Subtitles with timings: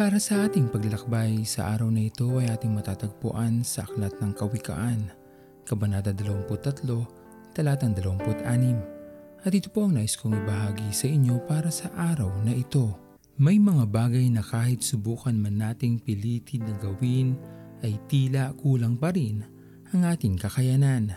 [0.00, 5.12] Para sa ating paglalakbay sa araw na ito ay ating matatagpuan sa Aklat ng Kawikaan,
[5.68, 9.44] Kabanata 23, Talatang 26.
[9.44, 12.96] At ito po ang nais kong ibahagi sa inyo para sa araw na ito.
[13.36, 17.36] May mga bagay na kahit subukan man nating pilitin na gawin
[17.84, 19.44] ay tila kulang pa rin
[19.92, 21.12] ang ating kakayanan.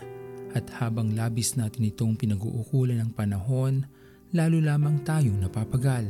[0.52, 3.88] At habang labis natin itong pinag-uukulan ng panahon,
[4.36, 6.04] lalo lamang tayong napapagal,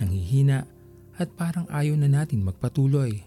[0.00, 0.77] nanghihina
[1.18, 3.26] at parang ayaw na natin magpatuloy.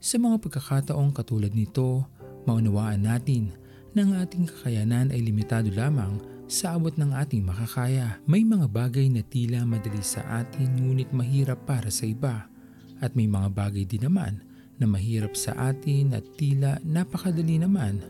[0.00, 2.04] Sa mga pagkakataong katulad nito,
[2.44, 3.56] maunawaan natin
[3.96, 8.20] na ang ating kakayanan ay limitado lamang sa abot ng ating makakaya.
[8.28, 12.46] May mga bagay na tila madali sa atin ngunit mahirap para sa iba.
[13.00, 14.44] At may mga bagay din naman
[14.76, 18.04] na mahirap sa atin at tila napakadali naman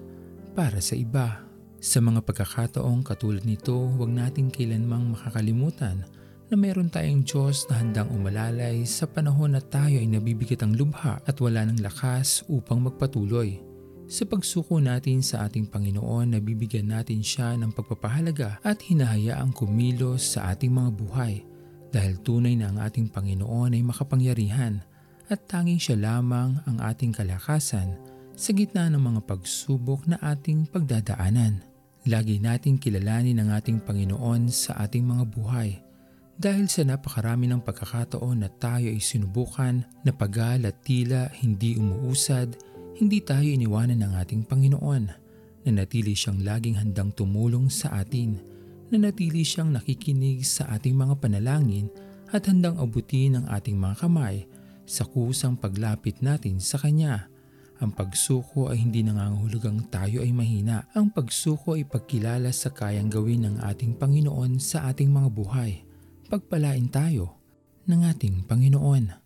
[0.55, 1.47] para sa iba.
[1.81, 6.05] Sa mga pagkakataong katulad nito, huwag natin kailanmang makakalimutan
[6.51, 11.23] na meron tayong Diyos na handang umalalay sa panahon na tayo ay nabibigat ang lubha
[11.23, 13.63] at wala ng lakas upang magpatuloy.
[14.11, 20.51] Sa pagsuko natin sa ating Panginoon, nabibigyan natin siya ng pagpapahalaga at hinahayaang kumilos sa
[20.51, 21.47] ating mga buhay
[21.95, 24.83] dahil tunay na ang ating Panginoon ay makapangyarihan
[25.31, 27.95] at tanging siya lamang ang ating kalakasan
[28.35, 31.63] sa gitna ng mga pagsubok na ating pagdadaanan.
[32.11, 35.90] Lagi nating kilalanin ang ating Panginoon sa ating mga buhay
[36.41, 42.57] dahil sa napakarami ng pagkakataon na tayo ay sinubukan na pagal at tila hindi umuusad,
[42.97, 45.05] hindi tayo iniwanan ng ating Panginoon
[45.69, 48.41] na natili siyang laging handang tumulong sa atin,
[48.89, 51.93] na natili siyang nakikinig sa ating mga panalangin
[52.33, 54.49] at handang abutin ang ating mga kamay
[54.89, 57.29] sa kusang paglapit natin sa Kanya.
[57.85, 60.89] Ang pagsuko ay hindi nangangahulugang tayo ay mahina.
[60.97, 65.90] Ang pagsuko ay pagkilala sa kayang gawin ng ating Panginoon sa ating mga buhay.
[66.31, 67.35] Pagpalain tayo
[67.91, 69.20] ng ating Panginoon.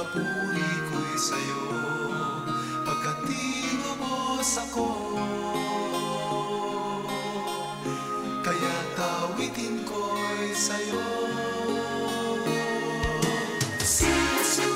[0.00, 1.60] Papuri ko'y sa'yo
[2.88, 4.88] Pagkat tinubos ako
[8.40, 11.04] Kaya tawitin ko'y sa'yo.
[13.84, 14.72] Si Jesus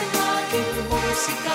[0.00, 1.53] ang aking musika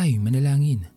[0.00, 0.88] Tayo manalangin.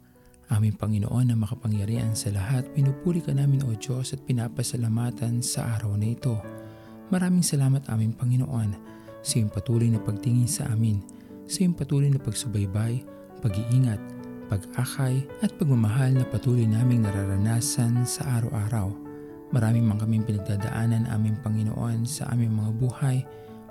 [0.48, 6.00] Aming Panginoon na makapangyarihan sa lahat, pinupuri ka namin o Diyos at pinapasalamatan sa araw
[6.00, 6.40] na ito.
[7.12, 8.72] Maraming salamat aming Panginoon
[9.20, 11.04] sa iyong patuloy na pagtingin sa amin,
[11.52, 13.04] sa iyong patuloy na pagsubaybay,
[13.44, 14.00] pag-iingat,
[14.48, 18.88] pag-akay at pagmamahal na patuloy naming nararanasan sa araw-araw.
[19.52, 23.20] Maraming man kaming pinagdadaanan aming Panginoon sa aming mga buhay,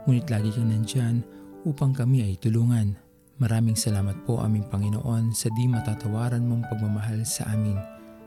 [0.04, 1.24] ngunit lagi kang nandyan
[1.64, 3.00] upang kami ay tulungan.
[3.42, 7.74] Maraming salamat po aming Panginoon sa di matatawaran mong pagmamahal sa amin,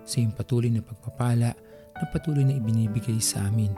[0.04, 1.56] sa iyong patuloy na pagpapala
[1.96, 3.72] na patuloy na ibinibigay sa amin.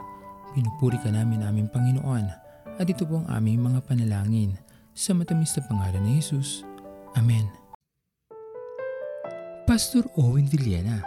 [0.50, 2.26] Pinupuri ka namin aming Panginoon
[2.74, 4.58] at ito po ang aming mga panalangin
[4.98, 6.66] sa matamis na pangalan ni Jesus.
[7.14, 7.46] Amen.
[9.62, 11.06] Pastor Owen Villena,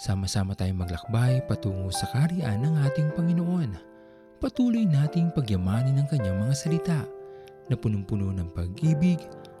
[0.00, 3.76] sama-sama tayong maglakbay patungo sa kariyan ng ating Panginoon.
[4.40, 7.04] Patuloy nating pagyamanin ang kanyang mga salita
[7.68, 9.20] na punong-puno ng pag-ibig